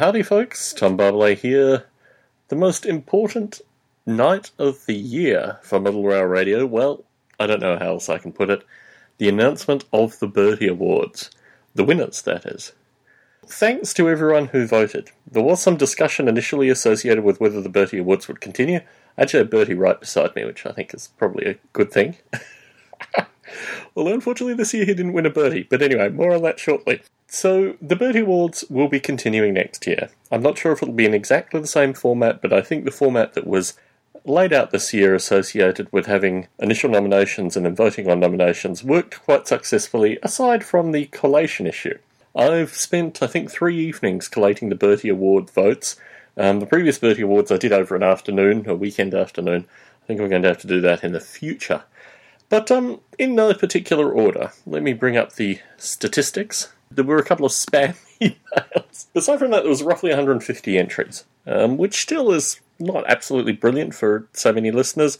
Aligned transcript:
Howdy, 0.00 0.22
folks. 0.22 0.72
Tom 0.72 0.96
Barbalet 0.96 1.40
here. 1.40 1.84
The 2.48 2.56
most 2.56 2.86
important 2.86 3.60
night 4.06 4.50
of 4.58 4.86
the 4.86 4.94
year 4.94 5.58
for 5.62 5.78
Model 5.78 6.04
Rail 6.04 6.22
Radio. 6.22 6.64
Well, 6.64 7.04
I 7.38 7.46
don't 7.46 7.60
know 7.60 7.76
how 7.78 7.88
else 7.88 8.08
I 8.08 8.16
can 8.16 8.32
put 8.32 8.48
it. 8.48 8.64
The 9.18 9.28
announcement 9.28 9.84
of 9.92 10.18
the 10.18 10.26
Bertie 10.26 10.68
Awards. 10.68 11.30
The 11.74 11.84
winners, 11.84 12.22
that 12.22 12.46
is. 12.46 12.72
Thanks 13.44 13.92
to 13.92 14.08
everyone 14.08 14.46
who 14.46 14.66
voted. 14.66 15.10
There 15.30 15.42
was 15.42 15.60
some 15.60 15.76
discussion 15.76 16.28
initially 16.28 16.70
associated 16.70 17.22
with 17.22 17.38
whether 17.38 17.60
the 17.60 17.68
Bertie 17.68 17.98
Awards 17.98 18.26
would 18.26 18.40
continue. 18.40 18.80
I 19.18 19.24
actually 19.24 19.44
Bertie 19.44 19.74
right 19.74 20.00
beside 20.00 20.34
me, 20.34 20.46
which 20.46 20.64
I 20.64 20.72
think 20.72 20.94
is 20.94 21.10
probably 21.18 21.44
a 21.44 21.58
good 21.74 21.92
thing. 21.92 22.16
Although 23.94 24.14
unfortunately 24.14 24.54
this 24.54 24.72
year 24.72 24.86
he 24.86 24.94
didn't 24.94 25.12
win 25.12 25.26
a 25.26 25.30
Bertie. 25.30 25.66
But 25.68 25.82
anyway, 25.82 26.08
more 26.08 26.32
on 26.32 26.40
that 26.44 26.58
shortly. 26.58 27.02
So, 27.32 27.76
the 27.80 27.94
Bertie 27.94 28.18
Awards 28.18 28.64
will 28.68 28.88
be 28.88 28.98
continuing 28.98 29.54
next 29.54 29.86
year. 29.86 30.10
I'm 30.32 30.42
not 30.42 30.58
sure 30.58 30.72
if 30.72 30.82
it'll 30.82 30.92
be 30.92 31.04
in 31.04 31.14
exactly 31.14 31.60
the 31.60 31.66
same 31.68 31.94
format, 31.94 32.42
but 32.42 32.52
I 32.52 32.60
think 32.60 32.84
the 32.84 32.90
format 32.90 33.34
that 33.34 33.46
was 33.46 33.78
laid 34.24 34.52
out 34.52 34.72
this 34.72 34.92
year 34.92 35.14
associated 35.14 35.86
with 35.92 36.06
having 36.06 36.48
initial 36.58 36.90
nominations 36.90 37.56
and 37.56 37.64
then 37.64 37.76
voting 37.76 38.10
on 38.10 38.18
nominations 38.18 38.82
worked 38.82 39.22
quite 39.22 39.46
successfully, 39.46 40.18
aside 40.24 40.64
from 40.64 40.90
the 40.90 41.06
collation 41.06 41.68
issue. 41.68 41.96
I've 42.34 42.74
spent, 42.74 43.22
I 43.22 43.28
think, 43.28 43.48
three 43.48 43.78
evenings 43.78 44.26
collating 44.26 44.68
the 44.68 44.74
Bertie 44.74 45.08
Award 45.08 45.50
votes. 45.50 45.94
Um, 46.36 46.58
the 46.58 46.66
previous 46.66 46.98
Bertie 46.98 47.22
Awards 47.22 47.52
I 47.52 47.58
did 47.58 47.72
over 47.72 47.94
an 47.94 48.02
afternoon, 48.02 48.68
a 48.68 48.74
weekend 48.74 49.14
afternoon. 49.14 49.66
I 50.02 50.06
think 50.08 50.18
we're 50.18 50.28
going 50.28 50.42
to 50.42 50.48
have 50.48 50.62
to 50.62 50.66
do 50.66 50.80
that 50.80 51.04
in 51.04 51.12
the 51.12 51.20
future. 51.20 51.84
But 52.48 52.72
um, 52.72 53.02
in 53.20 53.36
no 53.36 53.54
particular 53.54 54.10
order, 54.10 54.50
let 54.66 54.82
me 54.82 54.94
bring 54.94 55.16
up 55.16 55.34
the 55.34 55.60
statistics 55.76 56.72
there 56.90 57.04
were 57.04 57.18
a 57.18 57.24
couple 57.24 57.46
of 57.46 57.52
spam 57.52 57.96
emails. 58.20 59.06
Aside 59.14 59.38
from 59.38 59.50
that, 59.50 59.62
there 59.62 59.70
was 59.70 59.82
roughly 59.82 60.10
150 60.10 60.78
entries, 60.78 61.24
um, 61.46 61.76
which 61.76 62.00
still 62.00 62.32
is 62.32 62.60
not 62.78 63.04
absolutely 63.08 63.52
brilliant 63.52 63.94
for 63.94 64.26
so 64.32 64.52
many 64.52 64.70
listeners. 64.70 65.18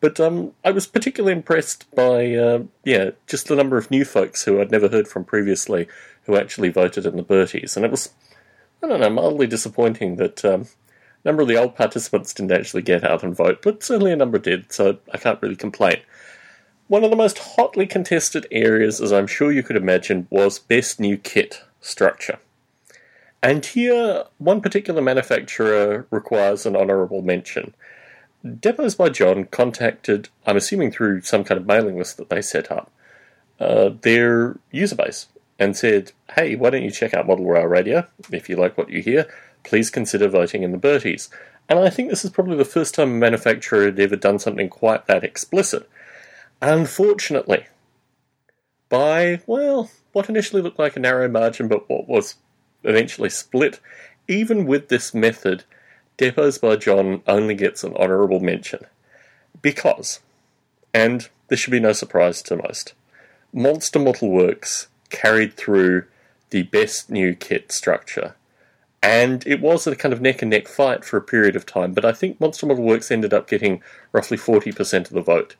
But 0.00 0.18
um, 0.18 0.52
I 0.64 0.72
was 0.72 0.86
particularly 0.88 1.32
impressed 1.32 1.88
by, 1.94 2.34
uh, 2.34 2.64
yeah, 2.84 3.10
just 3.28 3.46
the 3.46 3.54
number 3.54 3.78
of 3.78 3.90
new 3.90 4.04
folks 4.04 4.42
who 4.42 4.60
I'd 4.60 4.72
never 4.72 4.88
heard 4.88 5.06
from 5.06 5.24
previously 5.24 5.86
who 6.24 6.36
actually 6.36 6.70
voted 6.70 7.06
in 7.06 7.16
the 7.16 7.22
Berties. 7.22 7.76
And 7.76 7.84
it 7.84 7.90
was, 7.90 8.10
I 8.82 8.88
don't 8.88 9.00
know, 9.00 9.10
mildly 9.10 9.46
disappointing 9.46 10.16
that 10.16 10.44
um, 10.44 10.62
a 11.24 11.28
number 11.28 11.42
of 11.42 11.48
the 11.48 11.56
old 11.56 11.76
participants 11.76 12.34
didn't 12.34 12.52
actually 12.52 12.82
get 12.82 13.04
out 13.04 13.22
and 13.22 13.34
vote, 13.34 13.60
but 13.62 13.84
certainly 13.84 14.12
a 14.12 14.16
number 14.16 14.38
did, 14.38 14.72
so 14.72 14.98
I 15.12 15.18
can't 15.18 15.40
really 15.40 15.56
complain. 15.56 16.00
One 16.92 17.04
of 17.04 17.10
the 17.10 17.16
most 17.16 17.38
hotly 17.38 17.86
contested 17.86 18.46
areas, 18.50 19.00
as 19.00 19.14
I'm 19.14 19.26
sure 19.26 19.50
you 19.50 19.62
could 19.62 19.76
imagine, 19.76 20.26
was 20.28 20.58
best 20.58 21.00
new 21.00 21.16
kit 21.16 21.62
structure. 21.80 22.38
And 23.42 23.64
here, 23.64 24.24
one 24.36 24.60
particular 24.60 25.00
manufacturer 25.00 26.06
requires 26.10 26.66
an 26.66 26.76
honourable 26.76 27.22
mention. 27.22 27.72
Depots 28.44 28.94
by 28.94 29.08
John 29.08 29.46
contacted, 29.46 30.28
I'm 30.44 30.58
assuming 30.58 30.92
through 30.92 31.22
some 31.22 31.44
kind 31.44 31.58
of 31.58 31.66
mailing 31.66 31.96
list 31.96 32.18
that 32.18 32.28
they 32.28 32.42
set 32.42 32.70
up, 32.70 32.90
uh, 33.58 33.92
their 34.02 34.58
user 34.70 34.96
base 34.96 35.28
and 35.58 35.74
said, 35.74 36.12
hey, 36.36 36.56
why 36.56 36.68
don't 36.68 36.82
you 36.84 36.90
check 36.90 37.14
out 37.14 37.26
Model 37.26 37.46
Rail 37.46 37.64
Radio? 37.64 38.06
If 38.30 38.50
you 38.50 38.56
like 38.56 38.76
what 38.76 38.90
you 38.90 39.00
hear, 39.00 39.26
please 39.64 39.88
consider 39.88 40.28
voting 40.28 40.62
in 40.62 40.72
the 40.72 40.76
Berties. 40.76 41.30
And 41.70 41.78
I 41.78 41.88
think 41.88 42.10
this 42.10 42.22
is 42.22 42.30
probably 42.30 42.58
the 42.58 42.66
first 42.66 42.94
time 42.94 43.12
a 43.12 43.14
manufacturer 43.14 43.86
had 43.86 43.98
ever 43.98 44.16
done 44.16 44.38
something 44.38 44.68
quite 44.68 45.06
that 45.06 45.24
explicit. 45.24 45.88
Unfortunately, 46.62 47.66
by, 48.88 49.40
well, 49.48 49.90
what 50.12 50.28
initially 50.28 50.62
looked 50.62 50.78
like 50.78 50.96
a 50.96 51.00
narrow 51.00 51.28
margin, 51.28 51.66
but 51.66 51.90
what 51.90 52.06
was 52.06 52.36
eventually 52.84 53.30
split, 53.30 53.80
even 54.28 54.64
with 54.64 54.88
this 54.88 55.12
method, 55.12 55.64
Depots 56.16 56.60
by 56.60 56.76
John 56.76 57.22
only 57.26 57.56
gets 57.56 57.82
an 57.82 57.96
honourable 57.96 58.38
mention. 58.38 58.86
Because, 59.60 60.20
and 60.94 61.28
this 61.48 61.58
should 61.58 61.72
be 61.72 61.80
no 61.80 61.92
surprise 61.92 62.42
to 62.42 62.56
most, 62.56 62.94
Monster 63.52 63.98
Model 63.98 64.30
Works 64.30 64.86
carried 65.10 65.54
through 65.54 66.04
the 66.50 66.62
best 66.62 67.10
new 67.10 67.34
kit 67.34 67.72
structure. 67.72 68.36
And 69.02 69.44
it 69.48 69.60
was 69.60 69.84
a 69.88 69.96
kind 69.96 70.12
of 70.12 70.20
neck 70.20 70.42
and 70.42 70.50
neck 70.52 70.68
fight 70.68 71.04
for 71.04 71.16
a 71.16 71.22
period 71.22 71.56
of 71.56 71.66
time, 71.66 71.92
but 71.92 72.04
I 72.04 72.12
think 72.12 72.40
Monster 72.40 72.66
Model 72.66 72.84
Works 72.84 73.10
ended 73.10 73.34
up 73.34 73.48
getting 73.48 73.82
roughly 74.12 74.36
40% 74.36 75.06
of 75.06 75.10
the 75.10 75.20
vote. 75.20 75.56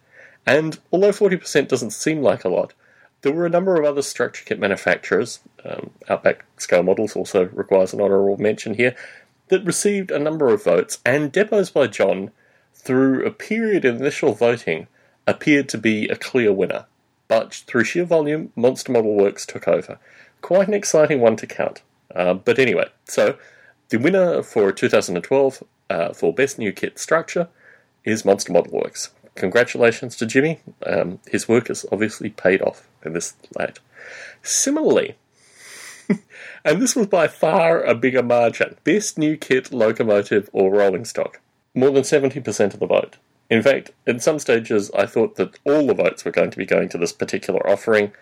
And 0.47 0.78
although 0.91 1.10
40% 1.10 1.69
doesn't 1.69 1.92
seem 1.92 2.22
like 2.22 2.44
a 2.44 2.48
lot, 2.48 2.75
there 3.22 3.32
were 3.32 3.47
a 3.47 3.50
number 3.50 3.76
of 3.76 3.84
other 3.84 4.03
structure 4.03 4.44
kit 4.44 4.58
manufacturers, 4.58 5.41
um, 5.64 5.91
Outback 6.08 6.44
Scale 6.58 6.82
Models 6.82 7.14
also 7.14 7.44
requires 7.47 7.92
an 7.92 8.00
honourable 8.00 8.36
mention 8.36 8.75
here, 8.75 8.97
that 9.48 9.64
received 9.64 10.10
a 10.10 10.19
number 10.19 10.52
of 10.52 10.64
votes, 10.64 10.98
and 11.04 11.32
Depots 11.32 11.72
by 11.72 11.86
John, 11.86 12.32
through 12.75 13.25
a 13.25 13.31
period 13.31 13.84
of 13.84 14.00
initial 14.00 14.32
voting, 14.32 14.88
appeared 15.26 15.69
to 15.69 15.78
be 15.78 16.08
a 16.08 16.16
clear 16.16 16.52
winner. 16.52 16.86
But 17.28 17.54
through 17.54 17.84
sheer 17.84 18.04
volume, 18.04 18.52
Monster 18.56 18.92
Model 18.92 19.14
Works 19.14 19.47
took 19.47 19.69
over. 19.69 19.98
Quite 20.41 20.69
an 20.69 20.75
exciting 20.75 21.20
one 21.20 21.36
to 21.36 21.47
count. 21.47 21.82
Uh, 22.14 22.34
but 22.34 22.58
anyway, 22.58 22.88
so 23.04 23.38
the 23.91 23.98
winner 23.98 24.42
for 24.42 24.72
2012 24.72 25.62
uh, 25.88 26.12
for 26.12 26.34
Best 26.34 26.58
New 26.58 26.72
Kit 26.72 26.98
Structure 26.98 27.48
is 28.04 28.25
Monster 28.25 28.52
Model 28.52 28.72
Works 28.72 29.10
congratulations 29.34 30.16
to 30.16 30.26
Jimmy. 30.26 30.60
Um, 30.87 31.20
his 31.26 31.48
work 31.48 31.69
has 31.69 31.87
obviously 31.91 32.31
paid 32.31 32.62
off 32.62 32.87
in 33.04 33.12
this 33.12 33.34
light. 33.59 33.78
Similarly, 34.43 35.16
and 36.65 36.81
this 36.81 36.97
was 36.97 37.06
by 37.06 37.28
far 37.28 37.82
a 37.82 37.94
bigger 37.94 38.22
margin, 38.22 38.76
best 38.84 39.19
new 39.19 39.37
kit, 39.37 39.72
locomotive, 39.72 40.50
or 40.53 40.72
rolling 40.72 41.04
stock. 41.04 41.41
More 41.75 41.91
than 41.91 42.03
70% 42.03 42.75
of 42.75 42.81
the 42.81 42.87
vote. 42.87 43.16
In 43.48 43.62
fact, 43.62 43.91
in 44.06 44.19
some 44.19 44.38
stages, 44.38 44.91
I 44.93 45.06
thought 45.06 45.37
that 45.37 45.59
all 45.64 45.87
the 45.87 45.94
votes 45.94 46.25
were 46.25 46.31
going 46.31 46.50
to 46.50 46.59
be 46.59 46.66
going 46.66 46.88
to 46.91 46.99
this 46.99 47.12
particular 47.12 47.69
offering. 47.69 48.12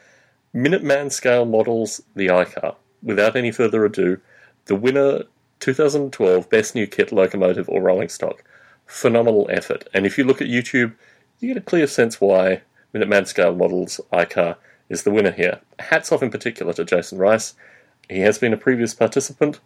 Minuteman 0.54 1.12
scale 1.12 1.44
models, 1.44 2.02
the 2.14 2.26
iCar. 2.26 2.76
Without 3.02 3.36
any 3.36 3.50
further 3.50 3.84
ado, 3.84 4.20
the 4.66 4.74
winner 4.74 5.24
2012 5.60 6.50
Best 6.50 6.74
New 6.74 6.86
Kit, 6.86 7.12
Locomotive, 7.12 7.68
or 7.68 7.80
Rolling 7.80 8.08
Stock 8.08 8.42
phenomenal 8.90 9.46
effort. 9.50 9.88
And 9.94 10.04
if 10.04 10.18
you 10.18 10.24
look 10.24 10.42
at 10.42 10.48
YouTube, 10.48 10.94
you 11.38 11.48
get 11.48 11.56
a 11.56 11.64
clear 11.64 11.86
sense 11.86 12.20
why 12.20 12.62
Minuteman 12.92 13.26
Scale 13.26 13.54
Models 13.54 14.00
iCar 14.12 14.56
is 14.88 15.04
the 15.04 15.12
winner 15.12 15.30
here. 15.30 15.60
Hats 15.78 16.10
off 16.10 16.22
in 16.22 16.30
particular 16.30 16.72
to 16.72 16.84
Jason 16.84 17.18
Rice. 17.18 17.54
He 18.08 18.20
has 18.20 18.38
been 18.38 18.52
a 18.52 18.58
previous 18.58 18.92
participant, 18.92 19.60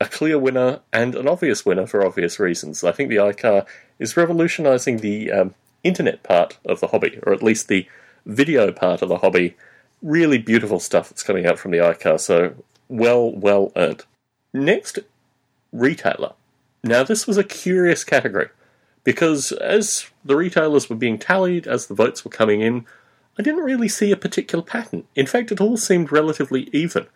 a 0.00 0.06
clear 0.06 0.38
winner, 0.38 0.80
and 0.92 1.14
an 1.14 1.28
obvious 1.28 1.66
winner 1.66 1.86
for 1.86 2.04
obvious 2.04 2.40
reasons. 2.40 2.82
I 2.82 2.92
think 2.92 3.10
the 3.10 3.16
iCar 3.16 3.66
is 3.98 4.16
revolutionizing 4.16 4.98
the 4.98 5.30
um, 5.30 5.54
internet 5.82 6.22
part 6.22 6.58
of 6.64 6.80
the 6.80 6.88
hobby, 6.88 7.20
or 7.24 7.34
at 7.34 7.42
least 7.42 7.68
the 7.68 7.86
video 8.24 8.72
part 8.72 9.02
of 9.02 9.10
the 9.10 9.18
hobby. 9.18 9.56
Really 10.02 10.38
beautiful 10.38 10.80
stuff 10.80 11.10
that's 11.10 11.22
coming 11.22 11.44
out 11.44 11.58
from 11.58 11.70
the 11.70 11.78
iCar, 11.78 12.18
so 12.18 12.54
well, 12.88 13.30
well 13.30 13.72
earned. 13.76 14.04
Next, 14.54 14.98
retailer. 15.70 16.32
Now, 16.84 17.02
this 17.02 17.26
was 17.26 17.38
a 17.38 17.44
curious 17.44 18.04
category 18.04 18.50
because 19.04 19.52
as 19.52 20.10
the 20.22 20.36
retailers 20.36 20.90
were 20.90 20.96
being 20.96 21.18
tallied, 21.18 21.66
as 21.66 21.86
the 21.86 21.94
votes 21.94 22.26
were 22.26 22.30
coming 22.30 22.60
in, 22.60 22.84
I 23.38 23.42
didn't 23.42 23.64
really 23.64 23.88
see 23.88 24.12
a 24.12 24.18
particular 24.18 24.62
pattern. 24.62 25.04
In 25.14 25.26
fact, 25.26 25.50
it 25.50 25.62
all 25.62 25.78
seemed 25.78 26.12
relatively 26.12 26.68
even. 26.74 27.06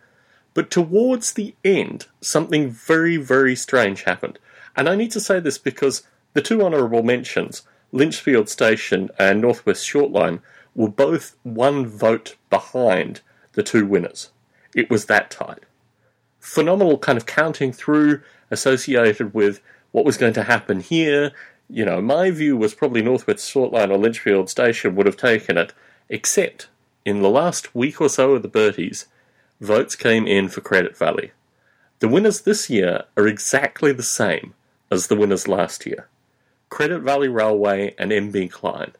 But 0.55 0.71
towards 0.71 1.33
the 1.33 1.53
end, 1.63 2.07
something 2.19 2.71
very, 2.71 3.17
very 3.17 3.55
strange 3.55 4.03
happened. 4.03 4.39
And 4.75 4.89
I 4.89 4.95
need 4.95 5.11
to 5.11 5.19
say 5.19 5.39
this 5.39 5.59
because 5.59 6.01
the 6.33 6.41
two 6.41 6.63
honourable 6.63 7.03
mentions, 7.03 7.61
Lichfield 7.91 8.49
Station 8.49 9.11
and 9.19 9.39
Northwest 9.39 9.85
Shortline, 9.85 10.41
were 10.73 10.89
both 10.89 11.35
one 11.43 11.85
vote 11.85 12.37
behind 12.49 13.21
the 13.53 13.61
two 13.61 13.85
winners. 13.85 14.31
It 14.75 14.89
was 14.89 15.05
that 15.05 15.29
tight. 15.29 15.63
Phenomenal 16.39 16.97
kind 16.97 17.17
of 17.17 17.25
counting 17.25 17.71
through 17.71 18.21
associated 18.51 19.33
with 19.33 19.61
what 19.91 20.05
was 20.05 20.17
going 20.17 20.33
to 20.33 20.43
happen 20.43 20.79
here. 20.79 21.31
You 21.69 21.85
know, 21.85 22.01
my 22.01 22.31
view 22.31 22.57
was 22.57 22.73
probably 22.73 23.01
Northwest 23.01 23.53
Shortline 23.53 23.91
or 23.91 23.97
Lichfield 23.97 24.49
Station 24.49 24.95
would 24.95 25.05
have 25.05 25.17
taken 25.17 25.57
it, 25.57 25.73
except 26.09 26.67
in 27.05 27.21
the 27.21 27.29
last 27.29 27.75
week 27.75 28.01
or 28.01 28.09
so 28.09 28.33
of 28.33 28.41
the 28.41 28.47
Berties, 28.47 29.05
votes 29.61 29.95
came 29.95 30.27
in 30.27 30.49
for 30.49 30.61
Credit 30.61 30.97
Valley. 30.97 31.31
The 31.99 32.07
winners 32.07 32.41
this 32.41 32.69
year 32.69 33.03
are 33.17 33.27
exactly 33.27 33.91
the 33.91 34.03
same 34.03 34.53
as 34.89 35.07
the 35.07 35.15
winners 35.15 35.47
last 35.47 35.85
year 35.85 36.07
Credit 36.69 36.99
Valley 36.99 37.27
Railway 37.27 37.95
and 37.97 38.11
MB 38.11 38.51
Klein. 38.51 38.91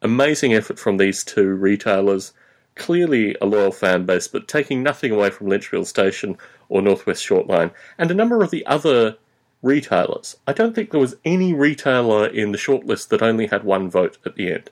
Amazing 0.00 0.54
effort 0.54 0.78
from 0.78 0.96
these 0.96 1.24
two 1.24 1.48
retailers. 1.48 2.32
Clearly 2.74 3.36
a 3.40 3.46
loyal 3.46 3.72
fan 3.72 4.06
base, 4.06 4.28
but 4.28 4.48
taking 4.48 4.82
nothing 4.82 5.12
away 5.12 5.30
from 5.30 5.48
Lichfield 5.48 5.86
Station 5.86 6.38
or 6.68 6.80
Northwest 6.80 7.26
Shortline, 7.26 7.72
and 7.98 8.10
a 8.10 8.14
number 8.14 8.42
of 8.42 8.50
the 8.50 8.64
other 8.66 9.16
retailers. 9.62 10.36
I 10.46 10.52
don't 10.52 10.74
think 10.74 10.90
there 10.90 11.00
was 11.00 11.16
any 11.24 11.54
retailer 11.54 12.26
in 12.26 12.52
the 12.52 12.58
shortlist 12.58 13.08
that 13.08 13.22
only 13.22 13.46
had 13.46 13.64
one 13.64 13.90
vote 13.90 14.18
at 14.26 14.36
the 14.36 14.52
end. 14.52 14.70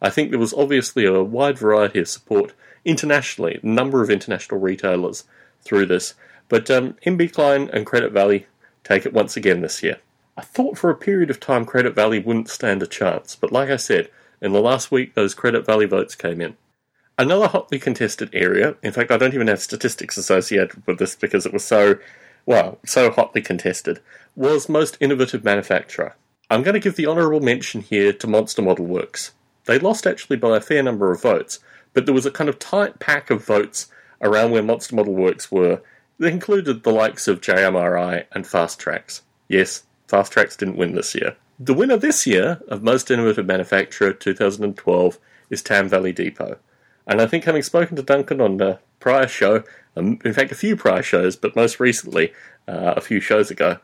I 0.00 0.10
think 0.10 0.30
there 0.30 0.38
was 0.38 0.52
obviously 0.52 1.04
a 1.04 1.22
wide 1.22 1.58
variety 1.58 2.00
of 2.00 2.08
support 2.08 2.52
internationally, 2.84 3.60
a 3.62 3.66
number 3.66 4.02
of 4.02 4.10
international 4.10 4.60
retailers 4.60 5.24
through 5.62 5.86
this, 5.86 6.14
But 6.48 6.70
um, 6.70 6.96
MB 7.06 7.32
Klein 7.32 7.70
and 7.72 7.86
Credit 7.86 8.12
Valley 8.12 8.46
take 8.84 9.06
it 9.06 9.12
once 9.12 9.36
again 9.36 9.60
this 9.60 9.82
year. 9.82 9.98
I 10.36 10.42
thought 10.42 10.76
for 10.76 10.90
a 10.90 10.96
period 10.96 11.30
of 11.30 11.38
time 11.38 11.64
Credit 11.64 11.94
Valley 11.94 12.18
wouldn't 12.18 12.48
stand 12.48 12.82
a 12.82 12.86
chance, 12.86 13.36
but 13.36 13.52
like 13.52 13.70
I 13.70 13.76
said, 13.76 14.10
in 14.40 14.52
the 14.52 14.60
last 14.60 14.90
week 14.90 15.14
those 15.14 15.34
Credit 15.34 15.64
Valley 15.64 15.86
votes 15.86 16.14
came 16.14 16.40
in. 16.40 16.56
Another 17.22 17.46
hotly 17.46 17.78
contested 17.78 18.30
area, 18.32 18.74
in 18.82 18.90
fact, 18.90 19.12
I 19.12 19.16
don't 19.16 19.32
even 19.32 19.46
have 19.46 19.62
statistics 19.62 20.16
associated 20.16 20.84
with 20.88 20.98
this 20.98 21.14
because 21.14 21.46
it 21.46 21.52
was 21.52 21.64
so, 21.64 22.00
well, 22.46 22.80
so 22.84 23.12
hotly 23.12 23.40
contested, 23.40 24.00
was 24.34 24.68
Most 24.68 24.96
Innovative 24.98 25.44
Manufacturer. 25.44 26.16
I'm 26.50 26.64
going 26.64 26.74
to 26.74 26.80
give 26.80 26.96
the 26.96 27.06
honourable 27.06 27.38
mention 27.38 27.80
here 27.80 28.12
to 28.12 28.26
Monster 28.26 28.60
Model 28.60 28.86
Works. 28.86 29.34
They 29.66 29.78
lost 29.78 30.04
actually 30.04 30.34
by 30.34 30.56
a 30.56 30.60
fair 30.60 30.82
number 30.82 31.12
of 31.12 31.22
votes, 31.22 31.60
but 31.92 32.06
there 32.06 32.14
was 32.14 32.26
a 32.26 32.30
kind 32.32 32.50
of 32.50 32.58
tight 32.58 32.98
pack 32.98 33.30
of 33.30 33.46
votes 33.46 33.86
around 34.20 34.50
where 34.50 34.60
Monster 34.60 34.96
Model 34.96 35.14
Works 35.14 35.52
were 35.52 35.80
that 36.18 36.26
included 36.26 36.82
the 36.82 36.90
likes 36.90 37.28
of 37.28 37.40
JMRI 37.40 38.24
and 38.32 38.44
Fast 38.44 38.80
Tracks. 38.80 39.22
Yes, 39.46 39.84
Fast 40.08 40.32
Tracks 40.32 40.56
didn't 40.56 40.76
win 40.76 40.96
this 40.96 41.14
year. 41.14 41.36
The 41.60 41.72
winner 41.72 41.98
this 41.98 42.26
year 42.26 42.60
of 42.66 42.82
Most 42.82 43.12
Innovative 43.12 43.46
Manufacturer 43.46 44.12
2012 44.12 45.20
is 45.50 45.62
Tam 45.62 45.88
Valley 45.88 46.10
Depot. 46.10 46.58
And 47.06 47.20
I 47.20 47.26
think 47.26 47.44
having 47.44 47.62
spoken 47.62 47.96
to 47.96 48.02
Duncan 48.02 48.40
on 48.40 48.60
a 48.60 48.78
prior 49.00 49.26
show, 49.26 49.64
um, 49.96 50.18
in 50.24 50.32
fact 50.32 50.52
a 50.52 50.56
few 50.56 50.76
prior 50.76 51.02
shows, 51.02 51.36
but 51.36 51.56
most 51.56 51.80
recently 51.80 52.32
uh, 52.68 52.94
a 52.96 53.00
few 53.00 53.20
shows 53.20 53.50
ago, 53.50 53.78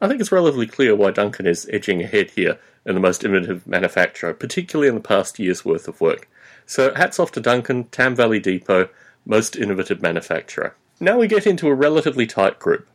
I 0.00 0.08
think 0.08 0.20
it's 0.20 0.32
relatively 0.32 0.66
clear 0.66 0.94
why 0.94 1.10
Duncan 1.10 1.46
is 1.46 1.68
edging 1.72 2.02
ahead 2.02 2.30
here 2.30 2.58
in 2.86 2.94
the 2.94 3.00
most 3.00 3.24
innovative 3.24 3.66
manufacturer, 3.66 4.32
particularly 4.32 4.88
in 4.88 4.94
the 4.94 5.00
past 5.00 5.38
year's 5.38 5.64
worth 5.64 5.88
of 5.88 6.00
work. 6.00 6.28
So 6.64 6.94
hats 6.94 7.18
off 7.18 7.32
to 7.32 7.40
Duncan, 7.40 7.84
Tam 7.84 8.14
Valley 8.14 8.38
Depot, 8.38 8.88
most 9.26 9.56
innovative 9.56 10.00
manufacturer. 10.00 10.74
Now 11.00 11.18
we 11.18 11.26
get 11.26 11.46
into 11.46 11.68
a 11.68 11.74
relatively 11.74 12.26
tight 12.26 12.58
group. 12.58 12.88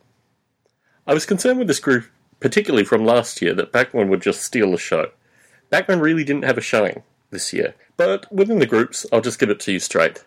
I 1.06 1.14
was 1.14 1.26
concerned 1.26 1.58
with 1.58 1.68
this 1.68 1.78
group, 1.78 2.06
particularly 2.40 2.84
from 2.84 3.04
last 3.04 3.40
year, 3.40 3.54
that 3.54 3.70
Bachmann 3.70 4.08
would 4.08 4.22
just 4.22 4.42
steal 4.42 4.72
the 4.72 4.78
show. 4.78 5.10
Bachmann 5.70 6.00
really 6.00 6.24
didn't 6.24 6.44
have 6.44 6.58
a 6.58 6.62
showing 6.62 7.04
this 7.30 7.52
year, 7.52 7.74
but 7.96 8.30
within 8.32 8.58
the 8.58 8.66
groups, 8.66 9.06
I'll 9.12 9.20
just 9.20 9.38
give 9.38 9.50
it 9.50 9.60
to 9.60 9.72
you 9.72 9.78
straight. 9.78 10.24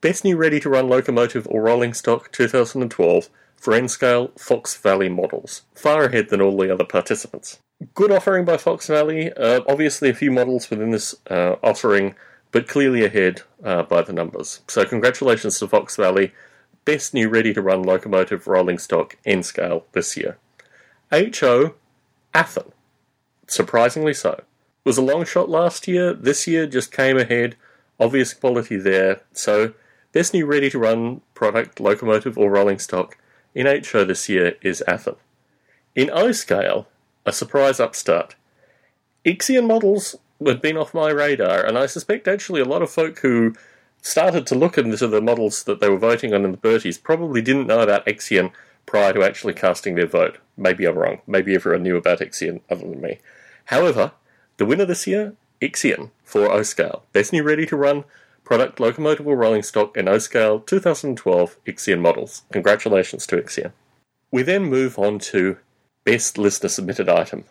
Best 0.00 0.24
new 0.24 0.36
ready 0.36 0.60
to 0.60 0.68
run 0.68 0.88
locomotive 0.88 1.46
or 1.48 1.62
rolling 1.62 1.94
stock 1.94 2.30
2012 2.32 3.28
for 3.56 3.72
N-scale 3.72 4.32
Fox 4.36 4.76
Valley 4.76 5.08
models, 5.08 5.62
far 5.74 6.04
ahead 6.04 6.28
than 6.28 6.42
all 6.42 6.56
the 6.56 6.70
other 6.70 6.84
participants. 6.84 7.60
Good 7.94 8.12
offering 8.12 8.44
by 8.44 8.58
Fox 8.58 8.86
Valley, 8.86 9.32
uh, 9.32 9.62
obviously 9.66 10.10
a 10.10 10.14
few 10.14 10.30
models 10.30 10.68
within 10.68 10.90
this 10.90 11.14
uh, 11.30 11.56
offering, 11.62 12.14
but 12.52 12.68
clearly 12.68 13.04
ahead 13.04 13.42
uh, 13.64 13.82
by 13.82 14.02
the 14.02 14.12
numbers. 14.12 14.60
So 14.68 14.84
congratulations 14.84 15.58
to 15.58 15.68
Fox 15.68 15.96
Valley, 15.96 16.32
best 16.84 17.14
new 17.14 17.30
ready 17.30 17.54
to 17.54 17.62
run 17.62 17.82
locomotive 17.82 18.46
rolling 18.46 18.78
stock 18.78 19.16
N-scale 19.24 19.86
this 19.92 20.16
year. 20.16 20.36
HO, 21.10 21.74
Athearn, 22.34 22.72
surprisingly 23.46 24.12
so 24.12 24.42
was 24.84 24.98
a 24.98 25.02
long 25.02 25.24
shot 25.24 25.48
last 25.48 25.88
year. 25.88 26.12
This 26.12 26.46
year 26.46 26.66
just 26.66 26.92
came 26.92 27.16
ahead. 27.16 27.56
Obvious 27.98 28.34
quality 28.34 28.76
there. 28.76 29.22
So, 29.32 29.72
best 30.12 30.34
new 30.34 30.46
ready 30.46 30.70
to 30.70 30.78
run 30.78 31.22
product, 31.34 31.80
locomotive 31.80 32.36
or 32.36 32.50
rolling 32.50 32.78
stock 32.78 33.16
in 33.54 33.66
HO 33.66 34.04
this 34.04 34.28
year 34.28 34.56
is 34.62 34.82
Athearn. 34.86 35.16
In 35.94 36.10
O 36.10 36.32
scale, 36.32 36.88
a 37.24 37.32
surprise 37.32 37.80
upstart. 37.80 38.34
Ixion 39.24 39.66
models 39.66 40.16
had 40.44 40.60
been 40.60 40.76
off 40.76 40.92
my 40.92 41.10
radar, 41.10 41.64
and 41.64 41.78
I 41.78 41.86
suspect 41.86 42.28
actually 42.28 42.60
a 42.60 42.66
lot 42.66 42.82
of 42.82 42.90
folk 42.90 43.20
who 43.20 43.54
started 44.02 44.46
to 44.46 44.54
look 44.54 44.76
into 44.76 45.06
the 45.06 45.20
models 45.20 45.64
that 45.64 45.80
they 45.80 45.88
were 45.88 45.96
voting 45.96 46.34
on 46.34 46.44
in 46.44 46.50
the 46.50 46.58
Berties 46.58 46.98
probably 46.98 47.40
didn't 47.40 47.66
know 47.66 47.80
about 47.80 48.04
Ixion 48.06 48.52
prior 48.84 49.14
to 49.14 49.22
actually 49.22 49.54
casting 49.54 49.94
their 49.94 50.06
vote. 50.06 50.38
Maybe 50.58 50.84
I'm 50.84 50.98
wrong. 50.98 51.20
Maybe 51.26 51.54
everyone 51.54 51.84
knew 51.84 51.96
about 51.96 52.18
Ixion 52.18 52.60
other 52.68 52.82
than 52.82 53.00
me. 53.00 53.18
However, 53.66 54.12
the 54.56 54.66
winner 54.66 54.84
this 54.84 55.06
year, 55.06 55.34
Ixion 55.60 56.10
for 56.24 56.50
O-Scale. 56.50 57.04
Best 57.12 57.32
new 57.32 57.42
ready 57.42 57.66
to 57.66 57.76
run 57.76 58.04
product 58.44 58.78
locomotive 58.78 59.26
rolling 59.26 59.62
stock 59.62 59.96
in 59.96 60.08
O-Scale 60.08 60.60
2012 60.60 61.56
Ixion 61.66 62.00
models. 62.00 62.42
Congratulations 62.52 63.26
to 63.26 63.36
Ixion. 63.36 63.72
We 64.30 64.42
then 64.42 64.64
move 64.64 64.98
on 64.98 65.18
to 65.20 65.58
best 66.04 66.36
listener 66.38 66.68
submitted 66.68 67.08
item. 67.08 67.44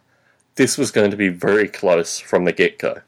This 0.55 0.77
was 0.77 0.91
going 0.91 1.11
to 1.11 1.17
be 1.17 1.29
very 1.29 1.67
close 1.67 2.19
from 2.19 2.45
the 2.45 2.51
get 2.51 2.77
go. 2.77 3.01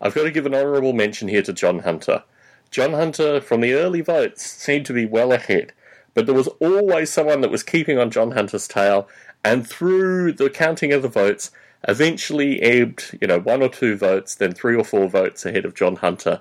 I've 0.00 0.14
got 0.14 0.24
to 0.24 0.30
give 0.30 0.46
an 0.46 0.54
honourable 0.54 0.92
mention 0.92 1.28
here 1.28 1.42
to 1.42 1.52
John 1.52 1.80
Hunter. 1.80 2.22
John 2.70 2.92
Hunter, 2.92 3.40
from 3.40 3.60
the 3.60 3.72
early 3.72 4.00
votes, 4.00 4.44
seemed 4.44 4.86
to 4.86 4.92
be 4.92 5.06
well 5.06 5.32
ahead, 5.32 5.72
but 6.12 6.26
there 6.26 6.34
was 6.34 6.48
always 6.60 7.10
someone 7.10 7.40
that 7.40 7.50
was 7.50 7.62
keeping 7.62 7.98
on 7.98 8.10
John 8.10 8.32
Hunter's 8.32 8.68
tail, 8.68 9.08
and 9.44 9.66
through 9.66 10.32
the 10.32 10.50
counting 10.50 10.92
of 10.92 11.02
the 11.02 11.08
votes, 11.08 11.50
eventually 11.88 12.60
ebbed, 12.62 13.18
you 13.20 13.26
know, 13.26 13.40
one 13.40 13.62
or 13.62 13.68
two 13.68 13.96
votes, 13.96 14.34
then 14.34 14.52
three 14.52 14.76
or 14.76 14.84
four 14.84 15.08
votes 15.08 15.44
ahead 15.44 15.64
of 15.64 15.74
John 15.74 15.96
Hunter. 15.96 16.40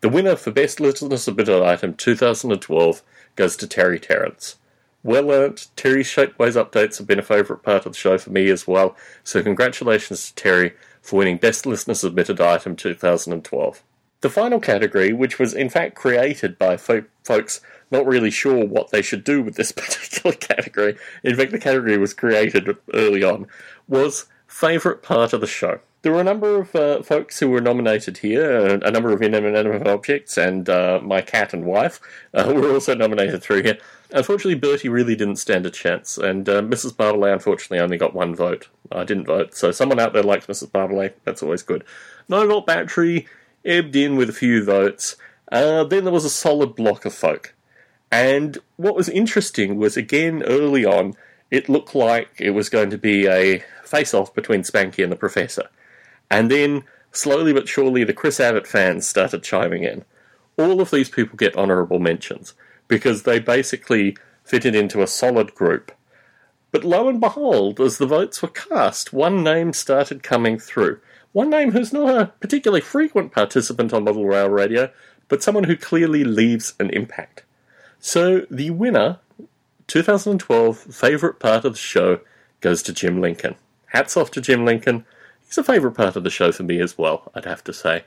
The 0.00 0.08
winner 0.08 0.36
for 0.36 0.50
Best 0.50 0.80
Listener 0.80 1.16
Submitted 1.16 1.62
Item 1.62 1.94
2012 1.94 3.02
goes 3.36 3.56
to 3.56 3.66
Terry 3.66 3.98
Terrence. 3.98 4.56
Well 5.02 5.30
earned. 5.30 5.66
Terry's 5.76 6.08
Shapeways 6.08 6.62
updates 6.62 6.98
have 6.98 7.06
been 7.06 7.18
a 7.18 7.22
favourite 7.22 7.62
part 7.62 7.86
of 7.86 7.92
the 7.92 7.98
show 7.98 8.18
for 8.18 8.30
me 8.30 8.48
as 8.50 8.66
well, 8.66 8.96
so 9.22 9.42
congratulations 9.42 10.28
to 10.28 10.34
Terry 10.34 10.74
for 11.00 11.16
winning 11.18 11.36
Best 11.36 11.66
Listener 11.66 11.94
Submitted 11.94 12.40
Item 12.40 12.76
2012. 12.76 13.82
The 14.20 14.30
final 14.30 14.58
category, 14.58 15.12
which 15.12 15.38
was 15.38 15.54
in 15.54 15.68
fact 15.70 15.94
created 15.94 16.58
by 16.58 16.76
fo- 16.76 17.04
folks 17.22 17.60
not 17.90 18.06
really 18.06 18.30
sure 18.30 18.64
what 18.64 18.90
they 18.90 19.00
should 19.00 19.22
do 19.22 19.40
with 19.40 19.54
this 19.54 19.72
particular 19.72 20.34
category, 20.36 20.96
in 21.22 21.36
fact, 21.36 21.52
the 21.52 21.58
category 21.58 21.96
was 21.96 22.14
created 22.14 22.76
early 22.92 23.22
on, 23.22 23.46
was 23.86 24.26
favourite 24.48 25.02
part 25.02 25.32
of 25.32 25.40
the 25.40 25.46
show. 25.46 25.78
There 26.02 26.12
were 26.12 26.20
a 26.20 26.24
number 26.24 26.60
of 26.60 26.74
uh, 26.74 27.02
folks 27.02 27.38
who 27.38 27.50
were 27.50 27.60
nominated 27.60 28.18
here, 28.18 28.66
a 28.82 28.90
number 28.90 29.12
of 29.12 29.20
inanimate 29.20 29.86
objects, 29.86 30.36
and 30.36 30.68
uh, 30.68 31.00
my 31.02 31.20
cat 31.20 31.52
and 31.52 31.64
wife 31.64 32.00
uh, 32.32 32.52
were 32.54 32.72
also 32.72 32.94
nominated 32.94 33.42
through 33.42 33.62
here. 33.62 33.78
Unfortunately, 34.12 34.54
Bertie 34.54 34.88
really 34.88 35.14
didn't 35.14 35.36
stand 35.36 35.66
a 35.66 35.70
chance, 35.70 36.16
and 36.16 36.48
uh, 36.48 36.62
Mrs. 36.62 36.96
Bartley 36.96 37.30
unfortunately 37.30 37.80
only 37.80 37.98
got 37.98 38.14
one 38.14 38.34
vote. 38.34 38.68
I 38.90 39.04
didn't 39.04 39.26
vote, 39.26 39.54
so 39.54 39.70
someone 39.70 40.00
out 40.00 40.12
there 40.12 40.22
likes 40.22 40.46
Mrs. 40.46 40.72
Bartley. 40.72 41.10
That's 41.24 41.42
always 41.42 41.62
good. 41.62 41.84
No 42.28 42.46
Volt 42.46 42.66
Battery 42.66 43.26
ebbed 43.64 43.96
in 43.96 44.16
with 44.16 44.30
a 44.30 44.32
few 44.32 44.64
votes. 44.64 45.16
Uh, 45.50 45.84
then 45.84 46.04
there 46.04 46.12
was 46.12 46.24
a 46.24 46.30
solid 46.30 46.74
block 46.74 47.04
of 47.04 47.12
folk. 47.12 47.54
And 48.10 48.58
what 48.76 48.96
was 48.96 49.08
interesting 49.08 49.76
was, 49.76 49.96
again, 49.96 50.42
early 50.44 50.84
on, 50.84 51.14
it 51.50 51.68
looked 51.68 51.94
like 51.94 52.30
it 52.38 52.50
was 52.50 52.68
going 52.68 52.90
to 52.90 52.98
be 52.98 53.26
a 53.26 53.64
face 53.84 54.12
off 54.12 54.34
between 54.34 54.62
Spanky 54.62 55.02
and 55.02 55.10
the 55.10 55.16
Professor. 55.16 55.68
And 56.30 56.50
then, 56.50 56.84
slowly 57.10 57.52
but 57.52 57.68
surely, 57.68 58.04
the 58.04 58.12
Chris 58.12 58.38
Abbott 58.38 58.66
fans 58.66 59.08
started 59.08 59.42
chiming 59.42 59.84
in. 59.84 60.04
All 60.58 60.80
of 60.80 60.90
these 60.90 61.08
people 61.08 61.36
get 61.36 61.56
honourable 61.56 61.98
mentions 61.98 62.54
because 62.86 63.22
they 63.22 63.38
basically 63.38 64.16
fitted 64.44 64.74
into 64.74 65.02
a 65.02 65.06
solid 65.06 65.54
group. 65.54 65.92
But 66.70 66.84
lo 66.84 67.08
and 67.08 67.20
behold, 67.20 67.80
as 67.80 67.98
the 67.98 68.06
votes 68.06 68.42
were 68.42 68.48
cast, 68.48 69.12
one 69.12 69.42
name 69.42 69.72
started 69.72 70.22
coming 70.22 70.58
through. 70.58 71.00
One 71.32 71.50
name 71.50 71.72
who's 71.72 71.92
not 71.92 72.14
a 72.14 72.26
particularly 72.40 72.80
frequent 72.80 73.32
participant 73.32 73.92
on 73.92 74.04
Model 74.04 74.26
Rail 74.26 74.50
Radio, 74.50 74.90
but 75.28 75.42
someone 75.42 75.64
who 75.64 75.76
clearly 75.76 76.24
leaves 76.24 76.74
an 76.80 76.90
impact. 76.90 77.44
So 78.00 78.46
the 78.50 78.70
winner 78.70 79.20
2012 79.88 80.78
favourite 80.78 81.38
part 81.38 81.64
of 81.64 81.72
the 81.72 81.78
show 81.78 82.20
goes 82.60 82.82
to 82.84 82.92
Jim 82.92 83.20
Lincoln. 83.20 83.56
Hats 83.86 84.16
off 84.16 84.30
to 84.32 84.40
Jim 84.40 84.64
Lincoln. 84.64 85.04
He's 85.46 85.58
a 85.58 85.64
favourite 85.64 85.96
part 85.96 86.14
of 86.14 86.24
the 86.24 86.30
show 86.30 86.52
for 86.52 86.62
me 86.62 86.80
as 86.80 86.96
well, 86.96 87.30
I'd 87.34 87.44
have 87.44 87.64
to 87.64 87.72
say. 87.72 88.04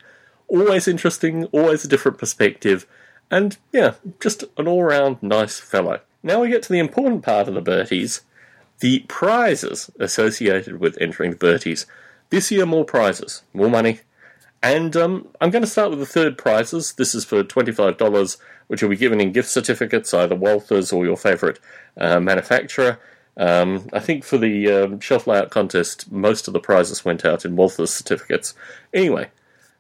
Always 0.48 0.88
interesting, 0.88 1.46
always 1.46 1.84
a 1.84 1.88
different 1.88 2.18
perspective, 2.18 2.86
and 3.30 3.58
yeah, 3.72 3.96
just 4.20 4.44
an 4.58 4.68
all 4.68 4.84
round 4.84 5.22
nice 5.22 5.60
fellow. 5.60 6.02
Now 6.24 6.42
we 6.42 6.50
get 6.50 6.64
to 6.64 6.74
the 6.74 6.80
important 6.80 7.24
part 7.24 7.48
of 7.48 7.54
the 7.56 7.62
Berties 7.62 8.22
the 8.82 9.06
prizes 9.08 9.90
associated 10.00 10.80
with 10.80 10.98
entering 11.00 11.32
the 11.32 11.38
Berties. 11.38 11.86
This 12.30 12.52
year, 12.52 12.66
more 12.66 12.84
prizes, 12.84 13.44
more 13.54 13.70
money. 13.70 14.02
And 14.64 14.96
um, 14.96 15.28
I'm 15.40 15.50
going 15.50 15.64
to 15.64 15.70
start 15.70 15.90
with 15.90 16.00
the 16.00 16.06
third 16.06 16.38
prizes. 16.38 16.94
This 16.94 17.16
is 17.16 17.26
for 17.26 17.44
$25 17.44 18.38
which 18.72 18.82
will 18.82 18.88
be 18.88 18.96
given 18.96 19.20
in 19.20 19.34
gift 19.34 19.50
certificates, 19.50 20.14
either 20.14 20.34
Walthers 20.34 20.94
or 20.94 21.04
your 21.04 21.18
favourite 21.18 21.60
uh, 21.98 22.22
manufacturer. 22.22 23.00
Um, 23.36 23.90
I 23.92 24.00
think 24.00 24.24
for 24.24 24.38
the 24.38 24.72
um, 24.72 25.02
shelf 25.02 25.28
layout 25.28 25.50
contest, 25.50 26.10
most 26.10 26.48
of 26.48 26.54
the 26.54 26.62
prizes 26.62 27.04
went 27.04 27.26
out 27.26 27.44
in 27.44 27.58
Walthers 27.58 27.90
certificates. 27.90 28.54
Anyway, 28.94 29.30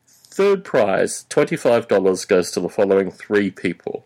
third 0.06 0.66
prize, 0.66 1.26
$25, 1.30 2.28
goes 2.28 2.52
to 2.52 2.60
the 2.60 2.68
following 2.68 3.12
three 3.12 3.50
people 3.50 4.06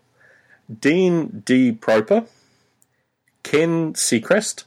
Dean 0.72 1.42
D. 1.44 1.72
Proper, 1.72 2.26
Ken 3.42 3.92
Seacrest, 3.94 4.66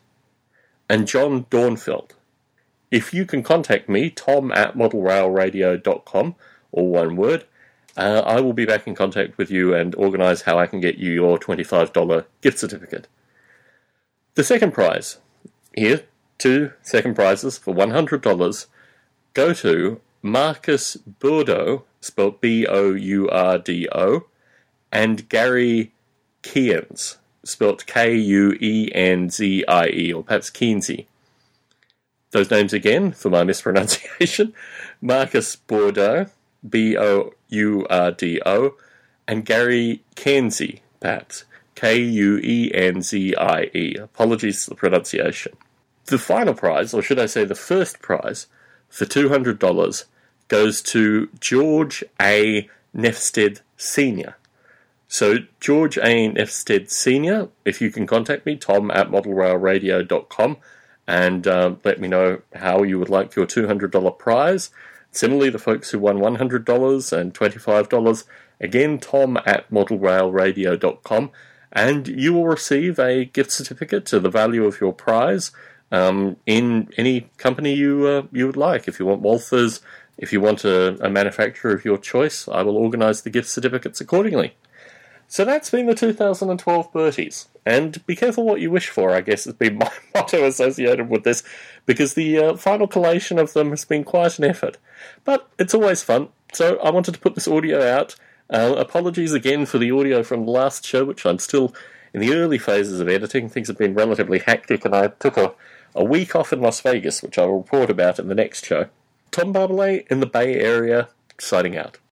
and 0.89 1.07
John 1.07 1.45
Dornfeld. 1.45 2.09
If 2.91 3.13
you 3.13 3.25
can 3.25 3.43
contact 3.43 3.87
me, 3.87 4.09
tom 4.09 4.51
at 4.51 4.75
modelrailradio.com, 4.75 6.35
all 6.71 6.89
one 6.89 7.15
word, 7.15 7.45
uh, 7.97 8.23
I 8.25 8.39
will 8.41 8.53
be 8.53 8.65
back 8.65 8.87
in 8.87 8.95
contact 8.95 9.37
with 9.37 9.51
you 9.51 9.73
and 9.73 9.93
organise 9.95 10.43
how 10.43 10.57
I 10.57 10.67
can 10.67 10.79
get 10.79 10.97
you 10.97 11.11
your 11.11 11.37
$25 11.37 12.25
gift 12.41 12.59
certificate. 12.59 13.07
The 14.35 14.43
second 14.43 14.73
prize 14.73 15.17
here, 15.75 16.03
two 16.37 16.71
second 16.81 17.15
prizes 17.15 17.57
for 17.57 17.73
$100 17.73 18.67
go 19.33 19.53
to 19.53 20.01
Marcus 20.21 20.97
Bourdo, 20.97 21.83
spelled 22.01 22.41
B 22.41 22.65
O 22.67 22.93
U 22.93 23.29
R 23.29 23.57
D 23.57 23.87
O, 23.91 24.25
and 24.91 25.27
Gary 25.29 25.91
Kuenzie, 26.43 27.17
spelled 27.43 27.85
K 27.85 28.15
U 28.15 28.57
E 28.59 28.91
N 28.93 29.29
Z 29.29 29.65
I 29.67 29.87
E, 29.87 30.13
or 30.13 30.23
perhaps 30.23 30.49
Keensey. 30.49 31.05
Those 32.31 32.51
names 32.51 32.73
again 32.73 33.11
for 33.11 33.29
my 33.29 33.43
mispronunciation 33.45 34.53
Marcus 35.01 35.55
Bourdo, 35.55 36.29
B 36.67 36.97
O 36.97 37.33
U 37.49 37.87
R 37.89 38.11
D 38.11 38.41
O, 38.45 38.75
and 39.27 39.45
Gary 39.45 40.03
Kuenzie, 40.15 40.81
perhaps 40.99 41.45
K 41.75 41.97
U 41.97 42.37
E 42.43 42.71
N 42.73 43.01
Z 43.01 43.35
I 43.35 43.69
E. 43.73 43.95
Apologies 43.95 44.65
for 44.65 44.71
the 44.71 44.75
pronunciation. 44.75 45.53
The 46.05 46.17
final 46.17 46.53
prize, 46.53 46.93
or 46.93 47.01
should 47.01 47.19
I 47.19 47.27
say 47.27 47.45
the 47.45 47.55
first 47.55 48.01
prize, 48.01 48.47
for 48.89 49.05
$200 49.05 50.05
goes 50.47 50.81
to 50.81 51.29
George 51.39 52.03
A. 52.19 52.67
Nefsted 52.95 53.61
Sr. 53.77 54.35
So, 55.07 55.37
George 55.59 55.97
A. 55.99 56.29
Nefsted 56.29 56.89
Sr., 56.89 57.49
if 57.63 57.79
you 57.81 57.91
can 57.91 58.07
contact 58.07 58.45
me, 58.45 58.57
tom 58.57 58.91
at 58.91 59.09
modelrailradio.com, 59.09 60.57
and 61.09 61.47
um, 61.47 61.79
let 61.83 61.99
me 61.99 62.07
know 62.07 62.39
how 62.53 62.83
you 62.83 62.99
would 62.99 63.09
like 63.09 63.35
your 63.35 63.47
$200 63.47 64.19
prize. 64.19 64.69
Similarly, 65.09 65.49
the 65.49 65.57
folks 65.57 65.89
who 65.89 65.97
won 65.97 66.19
$100 66.19 67.17
and 67.17 67.33
$25, 67.33 68.23
again, 68.61 68.99
tom 68.99 69.37
at 69.43 69.67
modelrailradio.com, 69.71 71.31
and 71.73 72.07
you 72.07 72.33
will 72.33 72.45
receive 72.45 72.99
a 72.99 73.25
gift 73.25 73.51
certificate 73.51 74.05
to 74.05 74.19
the 74.19 74.29
value 74.29 74.65
of 74.65 74.79
your 74.79 74.93
prize 74.93 75.51
um, 75.91 76.37
in 76.45 76.89
any 76.95 77.31
company 77.37 77.73
you 77.73 78.05
uh, 78.05 78.21
you 78.31 78.45
would 78.45 78.57
like. 78.57 78.87
If 78.87 78.99
you 78.99 79.07
want 79.07 79.23
Walthers, 79.23 79.81
if 80.15 80.31
you 80.31 80.39
want 80.39 80.63
a, 80.63 81.03
a 81.03 81.09
manufacturer 81.09 81.73
of 81.73 81.85
your 81.85 81.97
choice, 81.97 82.47
I 82.47 82.61
will 82.61 82.77
organise 82.77 83.21
the 83.21 83.31
gift 83.31 83.49
certificates 83.49 83.99
accordingly. 83.99 84.53
So 85.31 85.45
that's 85.45 85.69
been 85.69 85.85
the 85.85 85.93
2012 85.93 86.91
Berties. 86.91 87.47
And 87.63 88.03
be 88.07 88.15
careful 88.15 88.45
what 88.45 88.61
you 88.61 88.71
wish 88.71 88.89
for, 88.89 89.11
I 89.11 89.21
guess, 89.21 89.45
has 89.45 89.53
been 89.53 89.77
my 89.77 89.91
motto 90.13 90.43
associated 90.43 91.07
with 91.07 91.23
this, 91.23 91.43
because 91.85 92.15
the 92.15 92.37
uh, 92.39 92.57
final 92.57 92.87
collation 92.87 93.37
of 93.37 93.53
them 93.53 93.69
has 93.69 93.85
been 93.85 94.03
quite 94.03 94.39
an 94.39 94.45
effort. 94.45 94.77
But 95.23 95.47
it's 95.59 95.75
always 95.75 96.01
fun, 96.01 96.29
so 96.51 96.77
I 96.79 96.89
wanted 96.89 97.13
to 97.13 97.19
put 97.19 97.35
this 97.35 97.47
audio 97.47 97.79
out. 97.81 98.15
Uh, 98.49 98.73
apologies 98.75 99.31
again 99.31 99.67
for 99.67 99.77
the 99.77 99.91
audio 99.91 100.23
from 100.23 100.45
the 100.45 100.51
last 100.51 100.83
show, 100.83 101.05
which 101.05 101.27
I'm 101.27 101.37
still 101.37 101.75
in 102.11 102.21
the 102.21 102.33
early 102.33 102.57
phases 102.57 102.99
of 102.99 103.07
editing. 103.07 103.49
Things 103.49 103.67
have 103.67 103.77
been 103.77 103.93
relatively 103.93 104.39
hectic, 104.39 104.83
and 104.83 104.95
I 104.95 105.09
took 105.09 105.37
a, 105.37 105.53
a 105.93 106.03
week 106.03 106.35
off 106.35 106.51
in 106.51 106.59
Las 106.59 106.81
Vegas, 106.81 107.21
which 107.21 107.37
I 107.37 107.45
will 107.45 107.59
report 107.59 107.91
about 107.91 108.17
in 108.17 108.29
the 108.29 108.35
next 108.35 108.65
show. 108.65 108.87
Tom 109.29 109.53
Barbalet 109.53 110.07
in 110.07 110.21
the 110.21 110.25
Bay 110.25 110.55
Area, 110.55 111.09
signing 111.37 111.77
out. 111.77 111.99